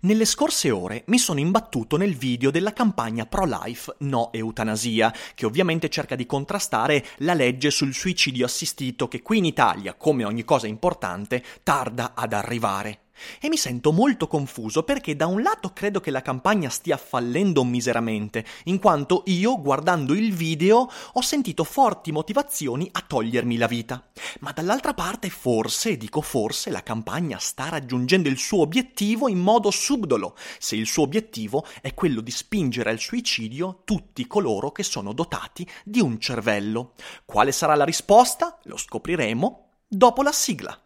[0.00, 5.88] Nelle scorse ore mi sono imbattuto nel video della campagna pro-life no eutanasia, che ovviamente
[5.88, 10.66] cerca di contrastare la legge sul suicidio assistito che qui in Italia, come ogni cosa
[10.66, 13.05] importante, tarda ad arrivare.
[13.40, 17.64] E mi sento molto confuso perché da un lato credo che la campagna stia fallendo
[17.64, 24.02] miseramente, in quanto io, guardando il video, ho sentito forti motivazioni a togliermi la vita.
[24.40, 29.70] Ma dall'altra parte forse, dico forse, la campagna sta raggiungendo il suo obiettivo in modo
[29.70, 35.12] subdolo, se il suo obiettivo è quello di spingere al suicidio tutti coloro che sono
[35.12, 36.94] dotati di un cervello.
[37.24, 38.58] Quale sarà la risposta?
[38.64, 40.85] Lo scopriremo dopo la sigla.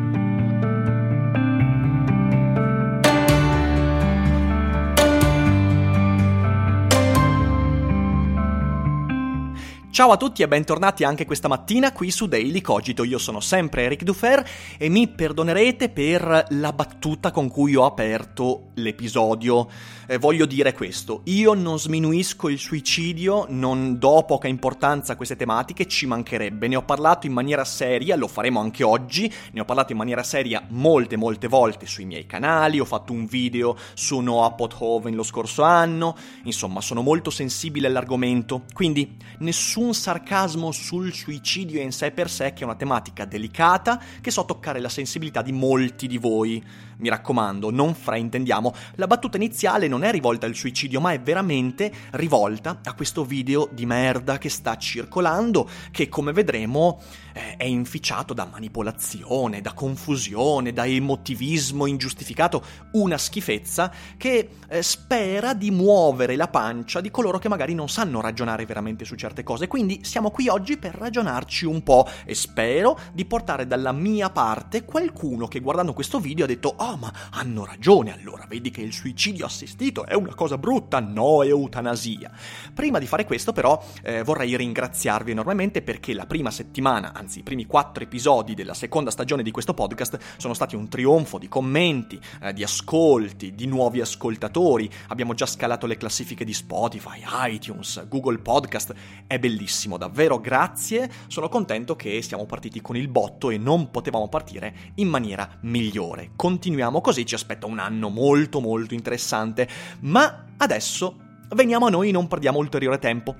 [9.91, 13.03] Ciao a tutti e bentornati anche questa mattina qui su Daily Cogito.
[13.03, 18.69] Io sono sempre Eric Dufer e mi perdonerete per la battuta con cui ho aperto
[18.75, 19.67] l'episodio.
[20.07, 25.35] Eh, voglio dire questo, io non sminuisco il suicidio, non do poca importanza a queste
[25.35, 26.69] tematiche, ci mancherebbe.
[26.69, 30.23] Ne ho parlato in maniera seria, lo faremo anche oggi, ne ho parlato in maniera
[30.23, 35.23] seria molte molte volte sui miei canali, ho fatto un video su Noah Pothoven lo
[35.23, 42.11] scorso anno, insomma sono molto sensibile all'argomento, quindi nessuno nessun sarcasmo sul suicidio in sé
[42.11, 46.17] per sé, che è una tematica delicata che so toccare la sensibilità di molti di
[46.17, 46.63] voi.
[46.97, 51.91] Mi raccomando, non fraintendiamo, la battuta iniziale non è rivolta al suicidio, ma è veramente
[52.11, 57.01] rivolta a questo video di merda che sta circolando, che come vedremo
[57.33, 65.55] eh, è inficiato da manipolazione, da confusione, da emotivismo ingiustificato, una schifezza che eh, spera
[65.55, 69.67] di muovere la pancia di coloro che magari non sanno ragionare veramente su certe cose.
[69.71, 74.83] Quindi siamo qui oggi per ragionarci un po' e spero di portare dalla mia parte
[74.83, 78.91] qualcuno che guardando questo video ha detto "Oh, ma hanno ragione allora, vedi che il
[78.91, 82.29] suicidio assistito è una cosa brutta, no eutanasia".
[82.73, 87.43] Prima di fare questo però eh, vorrei ringraziarvi enormemente perché la prima settimana, anzi i
[87.43, 92.19] primi quattro episodi della seconda stagione di questo podcast sono stati un trionfo di commenti,
[92.41, 98.39] eh, di ascolti, di nuovi ascoltatori, abbiamo già scalato le classifiche di Spotify, iTunes, Google
[98.39, 98.93] Podcast,
[99.27, 99.59] è bellissimo,
[99.97, 105.07] davvero grazie, sono contento che siamo partiti con il botto e non potevamo partire in
[105.07, 106.31] maniera migliore.
[106.35, 109.67] Continuiamo così, ci aspetta un anno molto molto interessante,
[110.01, 111.17] ma adesso
[111.49, 113.35] veniamo a noi, non perdiamo ulteriore tempo.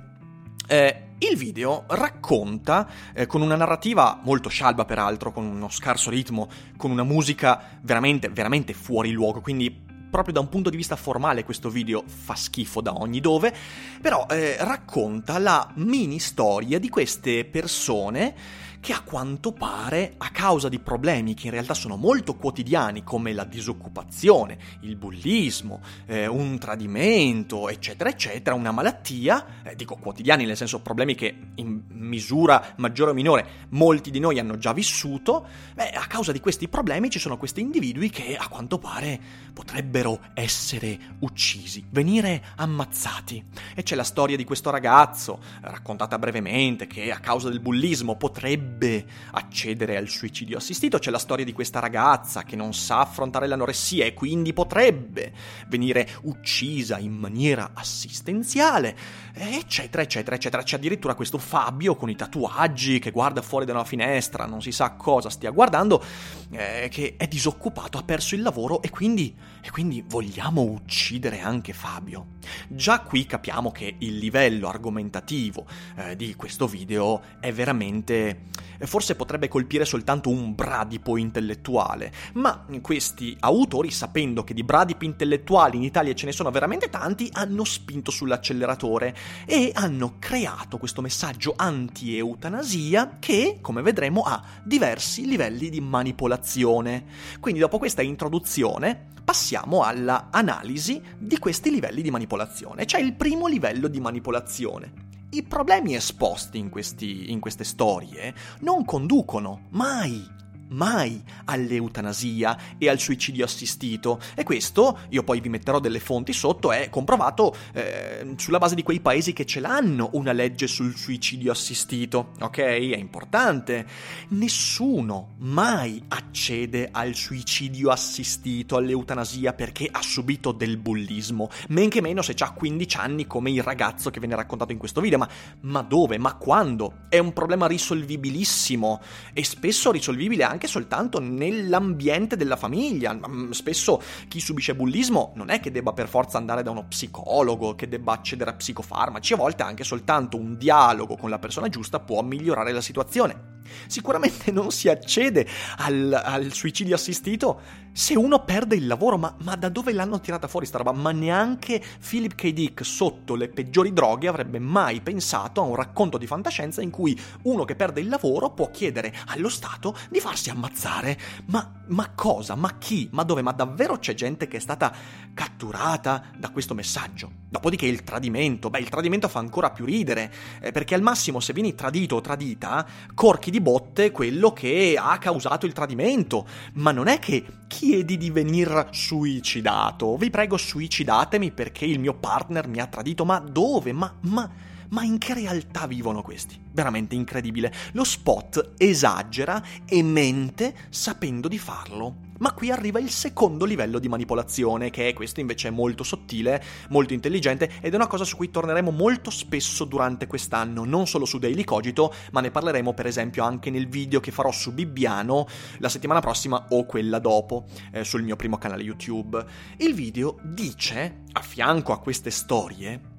[0.68, 6.50] Eh, il video racconta, eh, con una narrativa molto scialba peraltro, con uno scarso ritmo,
[6.78, 11.44] con una musica veramente, veramente fuori luogo, quindi proprio da un punto di vista formale
[11.44, 13.52] questo video fa schifo da ogni dove,
[14.00, 18.36] però eh, racconta la mini storia di queste persone
[18.82, 23.32] che a quanto pare, a causa di problemi che in realtà sono molto quotidiani, come
[23.32, 30.58] la disoccupazione, il bullismo, eh, un tradimento, eccetera, eccetera, una malattia, eh, dico quotidiani nel
[30.58, 35.46] senso problemi che in misura maggiore o minore molti di noi hanno già vissuto,
[35.76, 39.20] beh, a causa di questi problemi ci sono questi individui che a quanto pare
[39.54, 43.46] potrebbero essere uccisi, venire ammazzati.
[43.76, 48.70] E c'è la storia di questo ragazzo, raccontata brevemente, che a causa del bullismo potrebbe
[48.72, 50.98] potrebbe accedere al suicidio assistito.
[50.98, 55.34] C'è la storia di questa ragazza che non sa affrontare l'anoressia e quindi potrebbe
[55.68, 58.96] venire uccisa in maniera assistenziale,
[59.34, 60.64] eccetera, eccetera, eccetera.
[60.64, 64.72] C'è addirittura questo Fabio con i tatuaggi che guarda fuori da una finestra, non si
[64.72, 66.04] sa cosa stia guardando,
[66.52, 71.74] eh, che è disoccupato, ha perso il lavoro e quindi, e quindi vogliamo uccidere anche
[71.74, 72.40] Fabio.
[72.74, 75.66] Già qui capiamo che il livello argomentativo
[75.98, 78.44] eh, di questo video è veramente...
[78.86, 85.76] forse potrebbe colpire soltanto un bradipo intellettuale, ma questi autori, sapendo che di bradipi intellettuali
[85.76, 89.14] in Italia ce ne sono veramente tanti, hanno spinto sull'acceleratore
[89.46, 97.04] e hanno creato questo messaggio anti-eutanasia che, come vedremo, ha diversi livelli di manipolazione.
[97.42, 102.61] Quindi dopo questa introduzione passiamo alla analisi di questi livelli di manipolazione.
[102.86, 105.10] C'è il primo livello di manipolazione.
[105.32, 110.40] I problemi esposti in, questi, in queste storie non conducono mai
[110.72, 114.20] mai all'eutanasia e al suicidio assistito.
[114.36, 118.84] E questo, io poi vi metterò delle fonti sotto, è comprovato eh, sulla base di
[118.84, 122.32] quei paesi che ce l'hanno una legge sul suicidio assistito.
[122.40, 122.58] Ok?
[122.60, 123.86] È importante.
[124.30, 131.50] Nessuno mai accede al suicidio assistito, all'eutanasia, perché ha subito del bullismo.
[131.70, 135.02] Men che meno se ha 15 anni come il ragazzo che viene raccontato in questo
[135.02, 135.18] video.
[135.18, 135.30] Ma,
[135.62, 136.18] ma dove?
[136.18, 137.06] Ma quando?
[137.10, 139.02] È un problema risolvibilissimo
[139.34, 143.14] e spesso risolvibile anche anche soltanto nell'ambiente della famiglia.
[143.14, 147.74] Mm, spesso chi subisce bullismo non è che debba per forza andare da uno psicologo,
[147.74, 152.00] che debba accedere a psicofarmaci, a volte anche soltanto un dialogo con la persona giusta
[152.00, 153.60] può migliorare la situazione.
[153.88, 155.48] Sicuramente non si accede
[155.78, 157.62] al, al, suicidio assistito
[157.94, 160.94] se uno perde il lavoro, ma, ma, da dove l'hanno tirata fuori sta roba?
[160.94, 162.54] Ma neanche Philip K.
[162.54, 167.20] Dick sotto le peggiori droghe avrebbe mai pensato a un racconto di fantascienza in cui
[167.44, 171.20] uno che perde il lavoro può chiedere allo Stato di farsi ammazzare.
[171.48, 172.56] Ma, ma cosa?
[172.56, 173.10] Ma chi?
[173.12, 173.42] Ma dove?
[173.42, 174.94] Ma davvero c'è gente che è stata
[175.34, 177.30] catturata da questo messaggio?
[177.50, 181.52] Dopodiché il tradimento, beh il tradimento fa ancora più ridere, eh, perché al massimo se
[181.52, 187.08] vieni tradito o tradita, corchi di botte quello che ha causato il tradimento, ma non
[187.08, 187.46] è che
[187.82, 190.16] chiedi di venir suicidato.
[190.16, 193.92] Vi prego suicidatemi perché il mio partner mi ha tradito, ma dove?
[193.92, 194.48] Ma, ma,
[194.92, 196.60] ma in che realtà vivono questi?
[196.72, 197.74] Veramente incredibile.
[197.94, 202.30] Lo spot esagera e mente sapendo di farlo.
[202.40, 206.62] Ma qui arriva il secondo livello di manipolazione, che è questo invece è molto sottile,
[206.90, 211.26] molto intelligente ed è una cosa su cui torneremo molto spesso durante quest'anno, non solo
[211.26, 215.46] su Daily Cogito, ma ne parleremo per esempio anche nel video che farò su Bibbiano
[215.78, 219.46] la settimana prossima o quella dopo, eh, sul mio primo canale YouTube.
[219.78, 223.11] Il video dice, a fianco a queste storie,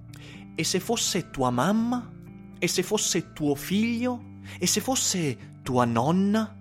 [0.55, 2.11] e se fosse tua mamma?
[2.59, 4.41] E se fosse tuo figlio?
[4.59, 6.57] E se fosse tua nonna?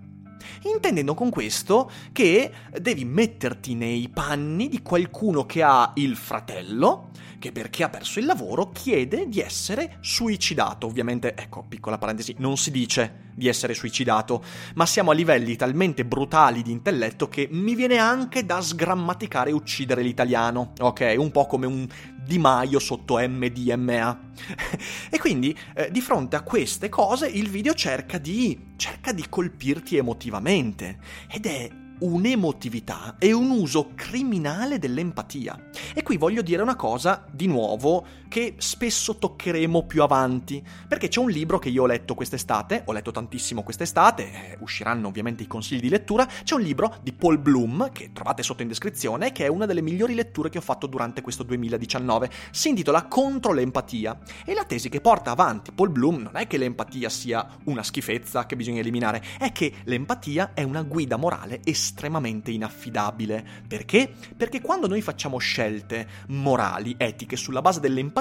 [0.64, 7.52] intendendo con questo che devi metterti nei panni di qualcuno che ha il fratello, che
[7.52, 10.86] perché ha perso il lavoro chiede di essere suicidato.
[10.86, 14.42] Ovviamente, ecco, piccola parentesi, non si dice di essere suicidato,
[14.74, 19.54] ma siamo a livelli talmente brutali di intelletto che mi viene anche da sgrammaticare e
[19.54, 21.14] uccidere l'italiano, ok?
[21.18, 21.86] Un po' come un
[22.24, 24.20] Di Maio sotto MDMA.
[25.10, 29.96] e quindi, eh, di fronte a queste cose, il video cerca di, cerca di colpirti
[29.96, 30.98] emotivamente,
[31.28, 31.70] ed è
[32.02, 35.70] un'emotività e un uso criminale dell'empatia.
[35.94, 41.20] E qui voglio dire una cosa di nuovo che spesso toccheremo più avanti, perché c'è
[41.20, 45.46] un libro che io ho letto quest'estate, ho letto tantissimo quest'estate, eh, usciranno ovviamente i
[45.46, 49.44] consigli di lettura, c'è un libro di Paul Bloom che trovate sotto in descrizione, che
[49.44, 54.18] è una delle migliori letture che ho fatto durante questo 2019, si intitola Contro l'empatia
[54.46, 58.46] e la tesi che porta avanti Paul Bloom non è che l'empatia sia una schifezza
[58.46, 63.44] che bisogna eliminare, è che l'empatia è una guida morale estremamente inaffidabile.
[63.68, 64.10] Perché?
[64.34, 68.20] Perché quando noi facciamo scelte morali, etiche, sulla base dell'empatia,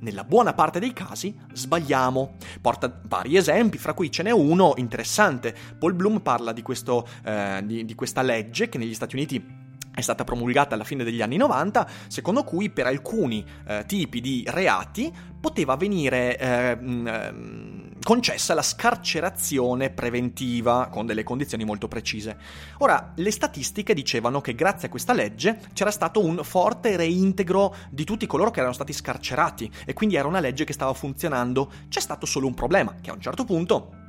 [0.00, 2.36] nella buona parte dei casi sbagliamo.
[2.60, 5.54] Porta vari esempi, fra cui ce n'è uno interessante.
[5.78, 10.00] Paul Bloom parla di, questo, eh, di, di questa legge che negli Stati Uniti è
[10.00, 15.12] stata promulgata alla fine degli anni 90, secondo cui per alcuni eh, tipi di reati
[15.40, 22.36] poteva venire eh, mh, concessa la scarcerazione preventiva con delle condizioni molto precise.
[22.78, 28.04] Ora, le statistiche dicevano che grazie a questa legge c'era stato un forte reintegro di
[28.04, 31.70] tutti coloro che erano stati scarcerati e quindi era una legge che stava funzionando.
[31.88, 34.08] C'è stato solo un problema, che a un certo punto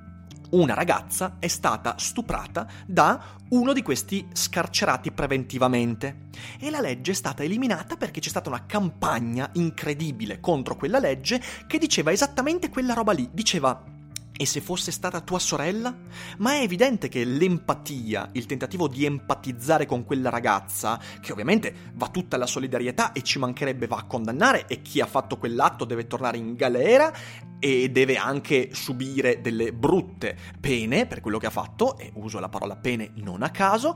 [0.51, 6.29] una ragazza è stata stuprata da uno di questi scarcerati preventivamente.
[6.59, 11.41] E la legge è stata eliminata perché c'è stata una campagna incredibile contro quella legge
[11.67, 13.90] che diceva esattamente quella roba lì, diceva
[14.41, 15.95] E se fosse stata tua sorella?
[16.39, 22.07] Ma è evidente che l'empatia, il tentativo di empatizzare con quella ragazza, che ovviamente va
[22.07, 26.07] tutta la solidarietà e ci mancherebbe va a condannare e chi ha fatto quell'atto deve
[26.07, 27.13] tornare in galera
[27.59, 32.49] e deve anche subire delle brutte pene per quello che ha fatto, e uso la
[32.49, 33.95] parola pene non a caso.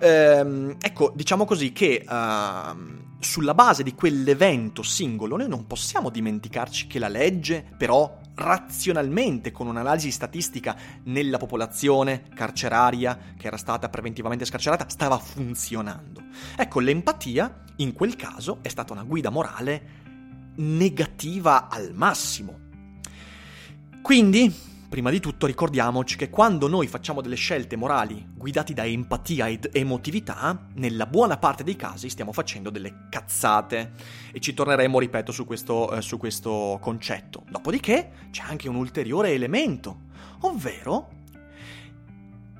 [0.00, 6.86] Ehm, ecco, diciamo così che uh, sulla base di quell'evento singolo noi non possiamo dimenticarci
[6.86, 14.44] che la legge però razionalmente con un'analisi statistica nella popolazione carceraria che era stata preventivamente
[14.44, 16.22] scarcerata stava funzionando.
[16.56, 20.04] Ecco, l'empatia in quel caso è stata una guida morale
[20.56, 22.64] negativa al massimo.
[24.02, 24.54] Quindi,
[24.96, 29.68] prima di tutto ricordiamoci che quando noi facciamo delle scelte morali guidati da empatia ed
[29.70, 33.92] emotività, nella buona parte dei casi stiamo facendo delle cazzate.
[34.32, 37.44] E ci torneremo, ripeto, su questo, eh, su questo concetto.
[37.50, 40.04] Dopodiché c'è anche un ulteriore elemento,
[40.40, 41.10] ovvero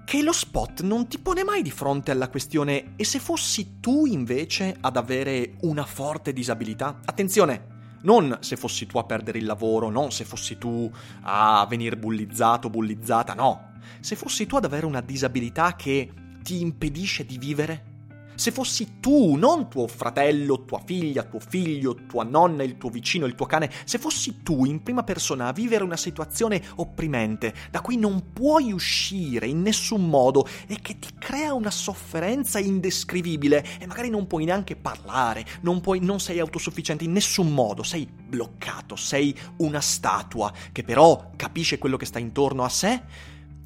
[0.04, 4.04] che lo spot non ti pone mai di fronte alla questione e se fossi tu
[4.04, 7.00] invece ad avere una forte disabilità?
[7.02, 10.90] Attenzione, non se fossi tu a perdere il lavoro, non se fossi tu
[11.22, 13.72] a venire bullizzato, bullizzata, no.
[14.00, 16.12] Se fossi tu ad avere una disabilità che
[16.42, 17.95] ti impedisce di vivere,
[18.36, 23.26] se fossi tu, non tuo fratello, tua figlia, tuo figlio, tua nonna, il tuo vicino,
[23.26, 27.80] il tuo cane, se fossi tu in prima persona a vivere una situazione opprimente, da
[27.80, 33.86] cui non puoi uscire in nessun modo e che ti crea una sofferenza indescrivibile e
[33.86, 38.96] magari non puoi neanche parlare, non, puoi, non sei autosufficiente in nessun modo, sei bloccato,
[38.96, 43.02] sei una statua che però capisce quello che sta intorno a sé,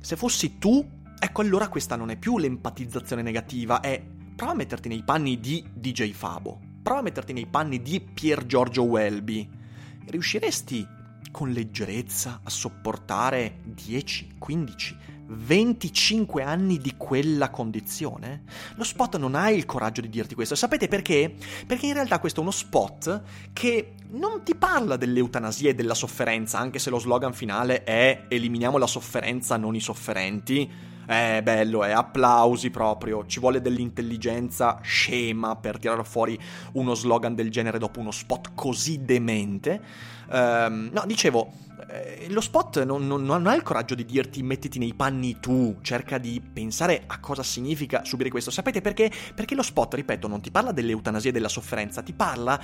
[0.00, 4.00] se fossi tu, ecco allora questa non è più l'empatizzazione negativa, è
[4.40, 8.46] prova a metterti nei panni di DJ Fabo, prova a metterti nei panni di Pier
[8.46, 9.46] Giorgio Welby.
[10.06, 10.88] Riusciresti
[11.30, 18.44] con leggerezza a sopportare 10, 15, 25 anni di quella condizione?
[18.76, 20.54] Lo spot non ha il coraggio di dirti questo.
[20.54, 21.34] Sapete perché?
[21.66, 26.58] Perché in realtà questo è uno spot che non ti parla dell'eutanasia e della sofferenza,
[26.58, 31.90] anche se lo slogan finale è eliminiamo la sofferenza, non i sofferenti è bello, è
[31.90, 33.26] applausi proprio.
[33.26, 36.38] Ci vuole dell'intelligenza scema per tirare fuori
[36.74, 39.80] uno slogan del genere dopo uno spot così demente.
[40.28, 41.50] Um, no, dicevo,
[41.88, 45.78] eh, lo spot non, non, non, ha il coraggio di dirti mettiti nei panni tu,
[45.82, 48.52] cerca di pensare a cosa significa subire questo.
[48.52, 49.10] Sapete perché?
[49.34, 52.60] Perché lo spot, ripeto, non ti parla dell'eutanasia e della sofferenza, ti parla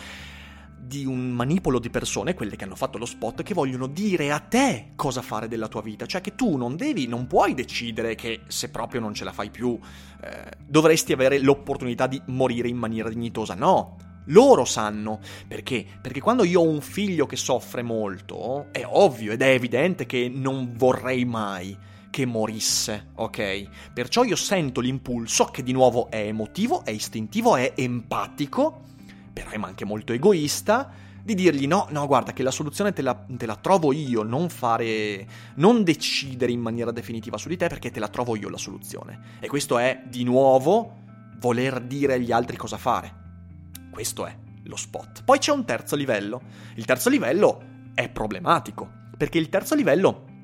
[0.78, 4.38] di un manipolo di persone, quelle che hanno fatto lo spot, che vogliono dire a
[4.38, 6.06] te cosa fare della tua vita.
[6.06, 9.50] Cioè che tu non devi, non puoi decidere che se proprio non ce la fai
[9.50, 9.78] più,
[10.22, 13.54] eh, dovresti avere l'opportunità di morire in maniera dignitosa.
[13.54, 13.96] No.
[14.30, 15.86] Loro sanno perché?
[16.00, 20.28] Perché quando io ho un figlio che soffre molto, è ovvio ed è evidente che
[20.32, 21.76] non vorrei mai
[22.10, 23.92] che morisse, ok?
[23.92, 28.94] Perciò io sento l'impulso che di nuovo è emotivo, è istintivo, è empatico
[29.36, 30.90] però è anche molto egoista,
[31.22, 34.48] di dirgli no, no, guarda che la soluzione te la, te la, trovo io, non
[34.48, 35.26] fare,
[35.56, 39.36] non decidere in maniera definitiva su di te perché te la trovo io la soluzione.
[39.40, 41.02] E questo è, di nuovo,
[41.38, 43.24] voler dire agli altri cosa fare.
[43.90, 45.22] Questo è lo spot.
[45.22, 46.40] Poi c'è un terzo livello.
[46.76, 50.35] Il terzo livello è problematico, perché il terzo livello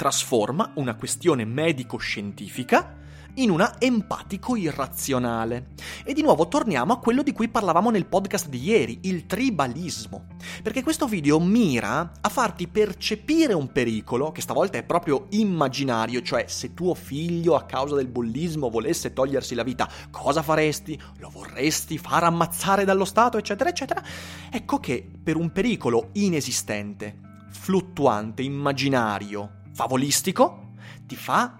[0.00, 2.96] trasforma una questione medico-scientifica
[3.34, 5.72] in una empatico irrazionale.
[6.06, 10.24] E di nuovo torniamo a quello di cui parlavamo nel podcast di ieri, il tribalismo.
[10.62, 16.46] Perché questo video mira a farti percepire un pericolo, che stavolta è proprio immaginario, cioè
[16.48, 20.98] se tuo figlio a causa del bullismo volesse togliersi la vita, cosa faresti?
[21.18, 24.02] Lo vorresti far ammazzare dallo Stato, eccetera, eccetera?
[24.50, 27.18] Ecco che per un pericolo inesistente,
[27.50, 30.72] fluttuante, immaginario, favolistico,
[31.06, 31.56] ti fa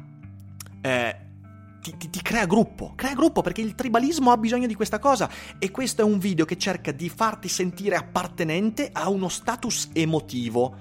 [0.80, 1.16] eh,
[1.80, 5.30] ti, ti, ti, crea gruppo, crea gruppo perché il tribalismo ha bisogno di questa cosa
[5.58, 10.76] e questo è un video che cerca di farti sentire appartenente a uno status emotivo.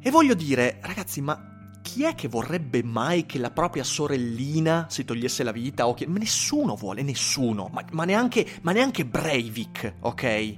[0.00, 5.04] E voglio dire, ragazzi, ma chi è che vorrebbe mai che la propria sorellina si
[5.04, 5.92] togliesse la vita?
[5.94, 6.06] Che...
[6.06, 10.56] Nessuno vuole, nessuno, ma, ma, neanche, ma neanche Breivik, ok?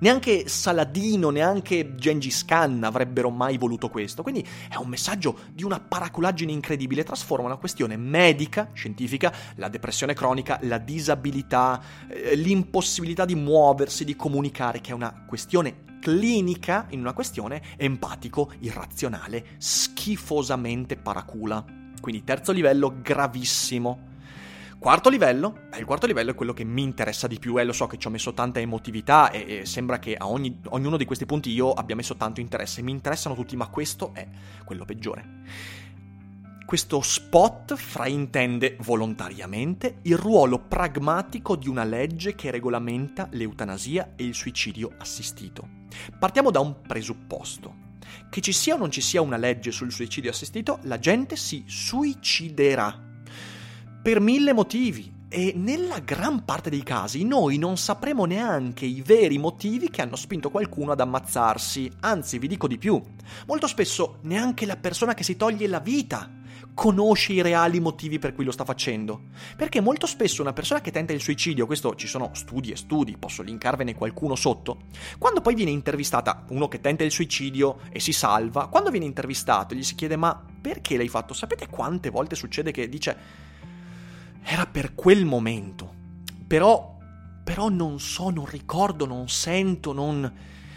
[0.00, 4.22] Neanche Saladino, neanche Gengis Khan avrebbero mai voluto questo.
[4.22, 7.02] Quindi è un messaggio di una paraculaggine incredibile.
[7.02, 14.14] Trasforma una questione medica, scientifica, la depressione cronica, la disabilità, eh, l'impossibilità di muoversi, di
[14.14, 21.64] comunicare, che è una questione clinica, in una questione empatico, irrazionale, schifosamente paracula.
[22.00, 24.07] Quindi terzo livello gravissimo.
[24.78, 27.64] Quarto livello, eh, il quarto livello è quello che mi interessa di più e eh,
[27.64, 30.96] lo so che ci ho messo tanta emotività e, e sembra che a ogni, ognuno
[30.96, 34.24] di questi punti io abbia messo tanto interesse, mi interessano tutti, ma questo è
[34.64, 35.24] quello peggiore.
[36.64, 44.34] Questo spot fraintende volontariamente il ruolo pragmatico di una legge che regolamenta l'eutanasia e il
[44.34, 45.68] suicidio assistito.
[46.20, 47.86] Partiamo da un presupposto.
[48.30, 51.64] Che ci sia o non ci sia una legge sul suicidio assistito, la gente si
[51.66, 53.06] suiciderà
[54.02, 59.36] per mille motivi e nella gran parte dei casi noi non sapremo neanche i veri
[59.36, 63.00] motivi che hanno spinto qualcuno ad ammazzarsi, anzi vi dico di più,
[63.46, 66.30] molto spesso neanche la persona che si toglie la vita
[66.72, 69.22] conosce i reali motivi per cui lo sta facendo.
[69.56, 73.16] Perché molto spesso una persona che tenta il suicidio, questo ci sono studi e studi,
[73.18, 74.82] posso linkarvene qualcuno sotto,
[75.18, 79.74] quando poi viene intervistata, uno che tenta il suicidio e si salva, quando viene intervistato
[79.74, 81.34] gli si chiede ma perché l'hai fatto?
[81.34, 83.46] Sapete quante volte succede che dice
[84.50, 85.94] era per quel momento.
[86.46, 86.96] Però,
[87.44, 90.32] però non so, non ricordo, non sento, non...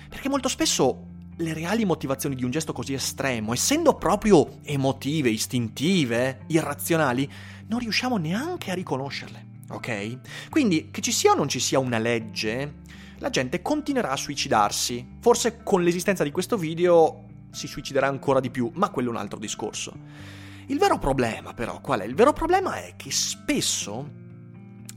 [0.10, 6.42] Perché molto spesso le reali motivazioni di un gesto così estremo, essendo proprio emotive, istintive,
[6.48, 7.32] irrazionali,
[7.68, 10.50] non riusciamo neanche a riconoscerle, ok?
[10.50, 12.80] Quindi, che ci sia o non ci sia una legge,
[13.20, 15.18] la gente continuerà a suicidarsi.
[15.22, 19.18] Forse con l'esistenza di questo video si suiciderà ancora di più, ma quello è un
[19.18, 20.40] altro discorso.
[20.68, 22.06] Il vero problema però qual è?
[22.06, 24.21] Il vero problema è che spesso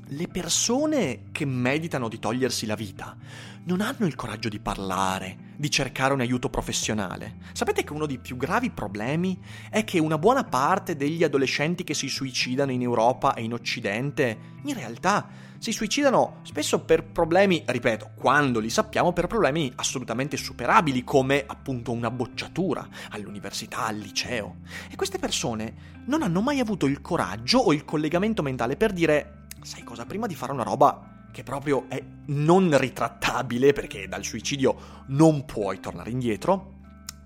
[0.08, 3.16] le persone che meditano di togliersi la vita
[3.64, 7.36] non hanno il coraggio di parlare, di cercare un aiuto professionale.
[7.52, 9.38] Sapete che uno dei più gravi problemi
[9.70, 14.38] è che una buona parte degli adolescenti che si suicidano in Europa e in Occidente
[14.64, 15.28] in realtà
[15.64, 21.90] si suicidano spesso per problemi, ripeto, quando li sappiamo, per problemi assolutamente superabili, come appunto
[21.90, 24.56] una bocciatura all'università, al liceo.
[24.90, 29.43] E queste persone non hanno mai avuto il coraggio o il collegamento mentale per dire,
[29.64, 35.04] sai cosa, prima di fare una roba che proprio è non ritrattabile, perché dal suicidio
[35.08, 36.74] non puoi tornare indietro,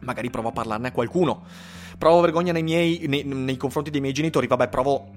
[0.01, 1.45] magari provo a parlarne a qualcuno.
[1.99, 5.11] Provo vergogna nei, miei, nei, nei confronti dei miei genitori, vabbè, provo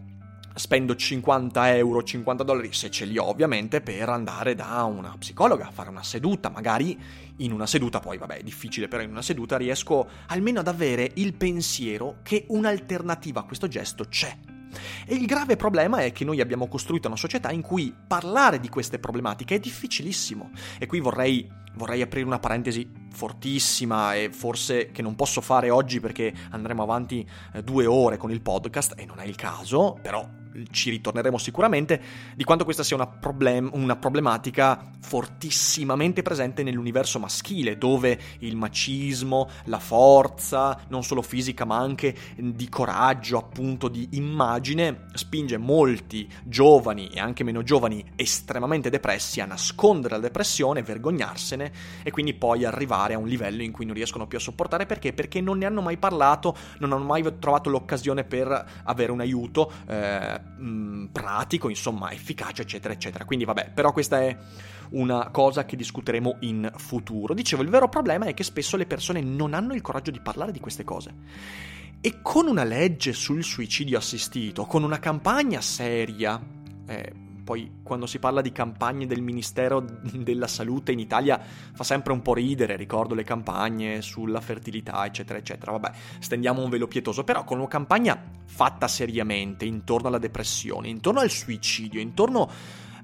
[0.55, 5.67] spendo 50 euro, 50 dollari, se ce li ho ovviamente, per andare da una psicologa
[5.67, 6.49] a fare una seduta.
[6.49, 6.99] Magari
[7.37, 11.11] in una seduta, poi vabbè è difficile, però in una seduta riesco almeno ad avere
[11.15, 14.35] il pensiero che un'alternativa a questo gesto c'è.
[15.05, 18.69] E il grave problema è che noi abbiamo costruito una società in cui parlare di
[18.69, 20.51] queste problematiche è difficilissimo.
[20.79, 25.99] E qui vorrei, vorrei aprire una parentesi fortissima e forse che non posso fare oggi
[25.99, 30.39] perché andremo avanti eh, due ore con il podcast e non è il caso, però
[30.71, 32.01] ci ritorneremo sicuramente,
[32.35, 39.49] di quanto questa sia una, problem- una, problematica fortissimamente presente nell'universo maschile, dove il macismo,
[39.65, 47.07] la forza, non solo fisica ma anche di coraggio, appunto di immagine, spinge molti giovani
[47.07, 51.71] e anche meno giovani estremamente depressi a nascondere la depressione, vergognarsene
[52.03, 55.13] e quindi poi arrivare a un livello in cui non riescono più a sopportare perché?
[55.13, 59.71] Perché non ne hanno mai parlato, non hanno mai trovato l'occasione per avere un aiuto.
[59.87, 63.25] Eh, mh, pratico, insomma, efficace, eccetera, eccetera.
[63.25, 64.37] Quindi vabbè, però questa è
[64.91, 67.33] una cosa che discuteremo in futuro.
[67.33, 70.51] Dicevo, il vero problema è che spesso le persone non hanno il coraggio di parlare
[70.51, 71.13] di queste cose.
[72.01, 76.41] E con una legge sul suicidio assistito, con una campagna seria,
[76.87, 81.39] eh, poi quando si parla di campagne del Ministero della Salute in Italia
[81.73, 85.71] fa sempre un po' ridere, ricordo le campagne sulla fertilità, eccetera, eccetera.
[85.71, 91.19] Vabbè, stendiamo un velo pietoso, però con una campagna fatta seriamente intorno alla depressione, intorno
[91.19, 92.49] al suicidio, intorno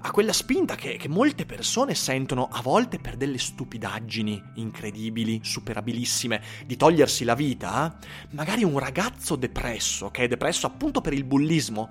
[0.00, 6.40] a quella spinta che, che, molte persone sentono a volte per delle stupidaggini incredibili, superabilissime,
[6.66, 7.98] di togliersi la vita,
[8.30, 11.90] magari un ragazzo depresso, che è depresso appunto per il bullismo,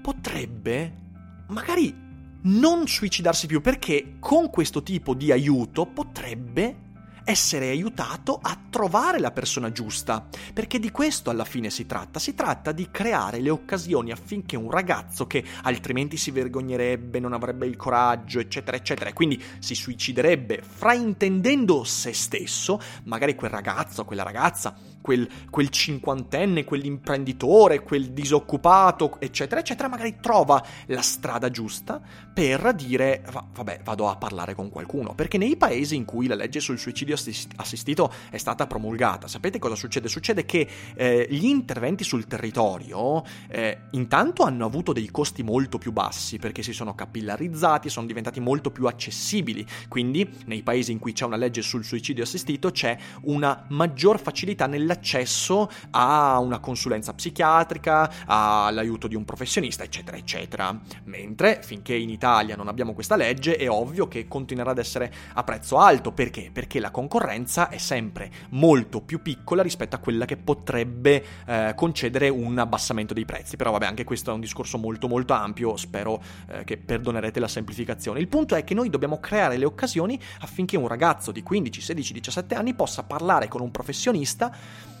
[0.00, 1.08] potrebbe
[1.50, 2.08] magari
[2.42, 6.88] non suicidarsi più perché con questo tipo di aiuto potrebbe
[7.24, 12.34] essere aiutato a trovare la persona giusta, perché di questo alla fine si tratta, si
[12.34, 17.76] tratta di creare le occasioni affinché un ragazzo che altrimenti si vergognerebbe, non avrebbe il
[17.76, 24.74] coraggio, eccetera, eccetera, e quindi si suiciderebbe fraintendendo se stesso, magari quel ragazzo, quella ragazza
[25.00, 32.00] quel, quel cinquantenne, quell'imprenditore, quel disoccupato, eccetera, eccetera, magari trova la strada giusta
[32.32, 35.14] per dire, vabbè, vado a parlare con qualcuno.
[35.14, 37.16] Perché nei paesi in cui la legge sul suicidio
[37.56, 40.08] assistito è stata promulgata, sapete cosa succede?
[40.08, 45.92] Succede che eh, gli interventi sul territorio eh, intanto hanno avuto dei costi molto più
[45.92, 49.66] bassi perché si sono capillarizzati, sono diventati molto più accessibili.
[49.88, 54.66] Quindi nei paesi in cui c'è una legge sul suicidio assistito c'è una maggior facilità
[54.66, 60.76] nel l'accesso a una consulenza psichiatrica, all'aiuto di un professionista, eccetera, eccetera.
[61.04, 65.44] Mentre finché in Italia non abbiamo questa legge è ovvio che continuerà ad essere a
[65.44, 66.12] prezzo alto.
[66.12, 66.50] Perché?
[66.52, 72.28] Perché la concorrenza è sempre molto più piccola rispetto a quella che potrebbe eh, concedere
[72.28, 73.56] un abbassamento dei prezzi.
[73.56, 77.48] Però vabbè, anche questo è un discorso molto molto ampio, spero eh, che perdonerete la
[77.48, 78.18] semplificazione.
[78.18, 82.12] Il punto è che noi dobbiamo creare le occasioni affinché un ragazzo di 15, 16,
[82.14, 84.50] 17 anni possa parlare con un professionista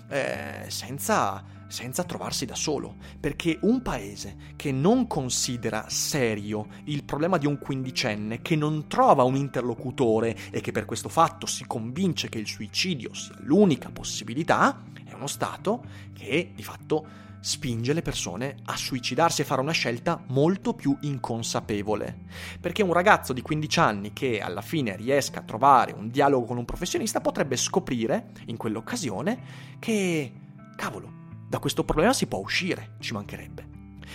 [0.08, 2.96] eh, senza, senza trovarsi da solo.
[3.18, 9.22] Perché un paese che non considera serio il problema di un quindicenne, che non trova
[9.22, 14.82] un interlocutore e che per questo fatto si convince che il suicidio sia l'unica possibilità,
[15.04, 20.22] è uno Stato che di fatto spinge le persone a suicidarsi e fare una scelta
[20.28, 22.26] molto più inconsapevole.
[22.60, 26.58] Perché un ragazzo di 15 anni che alla fine riesca a trovare un dialogo con
[26.58, 30.32] un professionista potrebbe scoprire in quell'occasione che,
[30.76, 33.66] cavolo, da questo problema si può uscire, ci mancherebbe.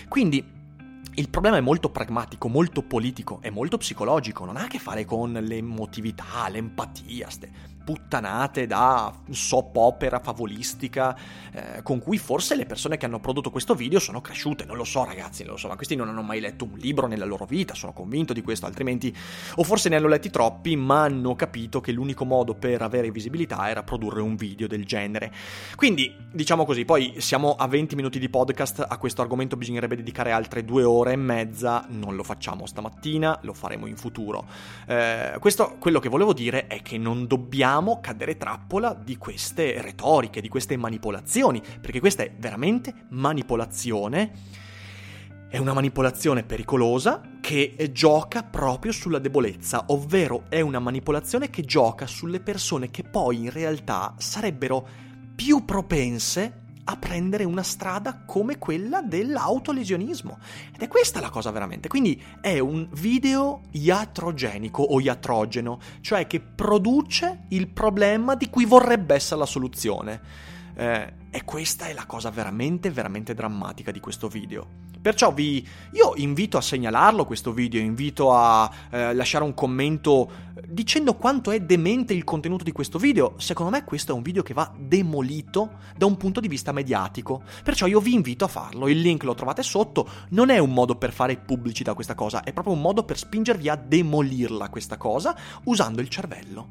[0.07, 0.53] Quindi
[1.17, 5.05] il problema è molto pragmatico, molto politico e molto psicologico, non ha a che fare
[5.05, 11.15] con l'emotività, l'empatia, ste puttanate da soap opera favolistica
[11.53, 14.83] eh, con cui forse le persone che hanno prodotto questo video sono cresciute, non lo
[14.83, 17.45] so ragazzi, non lo so, ma questi non hanno mai letto un libro nella loro
[17.45, 19.15] vita, sono convinto di questo, altrimenti
[19.55, 23.69] o forse ne hanno letti troppi, ma hanno capito che l'unico modo per avere visibilità
[23.69, 25.31] era produrre un video del genere.
[25.75, 30.31] Quindi, diciamo così, poi siamo a 20 minuti di podcast, a questo argomento bisognerebbe dedicare
[30.31, 34.47] altre due ore e mezza, non lo facciamo stamattina, lo faremo in futuro.
[34.87, 39.81] Eh, questo, quello che volevo dire è che non dobbiamo dobbiamo cadere trappola di queste
[39.81, 44.31] retoriche, di queste manipolazioni, perché questa è veramente manipolazione.
[45.49, 52.07] È una manipolazione pericolosa che gioca proprio sulla debolezza, ovvero è una manipolazione che gioca
[52.07, 54.87] sulle persone che poi in realtà sarebbero
[55.35, 60.37] più propense a prendere una strada come quella dell'autolesionismo.
[60.73, 61.87] Ed è questa la cosa veramente.
[61.87, 69.15] Quindi è un video iatrogenico o iatrogeno, cioè che produce il problema di cui vorrebbe
[69.15, 70.21] essere la soluzione.
[70.75, 74.84] Eh, e questa è la cosa veramente, veramente drammatica di questo video.
[75.05, 80.63] Perciò vi, io invito a segnalarlo questo video, invito a eh, lasciare un commento eh,
[80.67, 83.35] dicendo quanto è demente il contenuto di questo video.
[83.37, 87.43] Secondo me questo è un video che va demolito da un punto di vista mediatico.
[87.63, 88.87] Perciò io vi invito a farlo.
[88.87, 90.09] Il link lo trovate sotto.
[90.29, 93.69] Non è un modo per fare pubblicità questa cosa, è proprio un modo per spingervi
[93.69, 96.69] a demolirla questa cosa usando il cervello.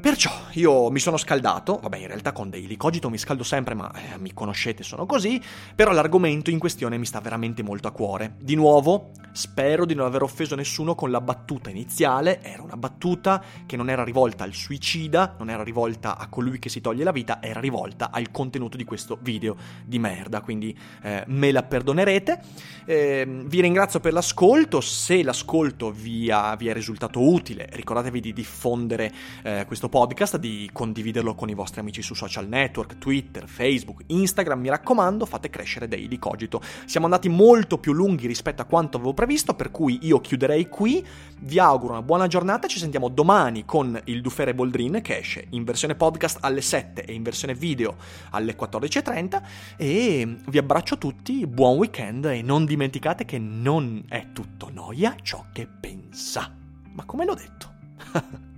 [0.00, 3.90] Perciò io mi sono scaldato, vabbè in realtà con Daily Cogito mi scaldo sempre ma
[3.92, 5.42] eh, mi conoscete sono così,
[5.74, 8.36] però l'argomento in questione mi sta veramente molto a cuore.
[8.38, 13.42] Di nuovo, spero di non aver offeso nessuno con la battuta iniziale, era una battuta
[13.66, 17.10] che non era rivolta al suicida, non era rivolta a colui che si toglie la
[17.10, 22.40] vita, era rivolta al contenuto di questo video di merda, quindi eh, me la perdonerete.
[22.84, 28.32] Eh, vi ringrazio per l'ascolto, se l'ascolto vi, ha, vi è risultato utile ricordatevi di
[28.32, 33.48] diffondere eh, questo questo podcast, di condividerlo con i vostri amici su social network, Twitter,
[33.48, 34.60] Facebook, Instagram.
[34.60, 36.60] Mi raccomando, fate crescere Daily Cogito.
[36.84, 41.04] Siamo andati molto più lunghi rispetto a quanto avevo previsto, per cui io chiuderei qui.
[41.40, 42.68] Vi auguro una buona giornata.
[42.68, 47.12] Ci sentiamo domani con il Dufere Boldrin che esce in versione podcast alle 7 e
[47.12, 47.96] in versione video
[48.30, 49.42] alle 14.30.
[49.76, 55.46] E vi abbraccio tutti, buon weekend e non dimenticate che non è tutto noia ciò
[55.52, 56.54] che pensa.
[56.92, 57.76] Ma come l'ho detto?